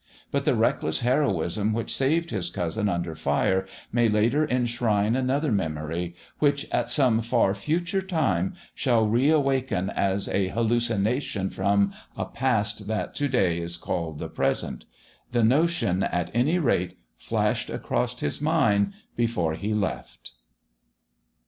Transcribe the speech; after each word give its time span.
But 0.31 0.45
the 0.45 0.55
reckless 0.55 1.01
heroism 1.01 1.73
which 1.73 1.95
saved 1.95 2.31
his 2.31 2.49
cousin 2.49 2.89
under 2.89 3.13
fire 3.13 3.67
may 3.91 4.09
later 4.09 4.49
enshrine 4.49 5.15
another 5.15 5.51
memory 5.51 6.15
which, 6.39 6.65
at 6.71 6.89
some 6.89 7.21
far 7.21 7.53
future 7.53 8.01
time, 8.01 8.55
shall 8.73 9.05
reawaken 9.07 9.91
as 9.91 10.27
a 10.27 10.47
"hallucination" 10.47 11.51
from 11.51 11.93
a 12.17 12.25
Past 12.25 12.87
that 12.87 13.13
to 13.13 13.27
day 13.27 13.59
is 13.59 13.77
called 13.77 14.17
the 14.17 14.27
Present.... 14.27 14.85
The 15.33 15.43
notion, 15.43 16.01
at 16.01 16.31
any 16.33 16.57
rate, 16.57 16.97
flashed 17.15 17.69
across 17.69 18.19
his 18.21 18.41
mind 18.41 18.93
before 19.15 19.53
he 19.53 19.71
"left." 19.71 20.31